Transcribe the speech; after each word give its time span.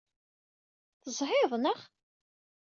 Tezhiḍ, 1.03 1.51
naɣ? 1.63 1.79